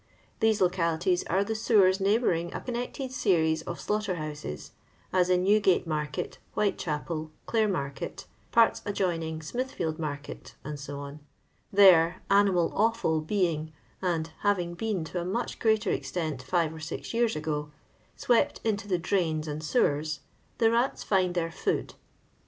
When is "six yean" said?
16.79-17.37